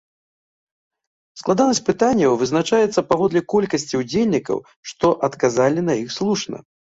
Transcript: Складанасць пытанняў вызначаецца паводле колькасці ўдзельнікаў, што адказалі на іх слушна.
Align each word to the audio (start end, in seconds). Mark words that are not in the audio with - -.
Складанасць 1.39 1.81
пытанняў 1.89 2.37
вызначаецца 2.43 3.05
паводле 3.11 3.41
колькасці 3.55 4.01
ўдзельнікаў, 4.01 4.57
што 4.93 5.11
адказалі 5.27 5.87
на 5.91 6.01
іх 6.05 6.09
слушна. 6.19 6.57